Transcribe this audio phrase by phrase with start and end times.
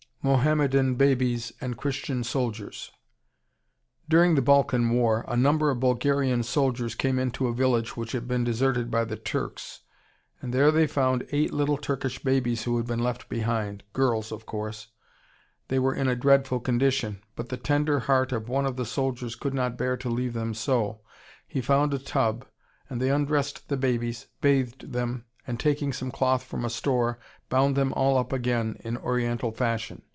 [0.23, 2.91] MOHAMMEDAN BABIES AND CHRISTIAN SOLDIERS
[4.07, 8.27] During the Balkan War a number of Bulgarian soldiers came into a village which had
[8.27, 9.79] been deserted by the Turks,
[10.39, 14.45] and there they found eight little Turkish babies who had been left behind, girls of
[14.45, 14.89] course.
[15.69, 19.33] They were in a dreadful condition, but the tender heart of one of the soldiers
[19.35, 21.01] could not bear to leave them so.
[21.47, 22.45] He found a tub,
[22.91, 27.17] and they undressed the babies, bathed them, and, taking some cloth from a store,
[27.49, 30.03] bound them all up again in Oriental fashion.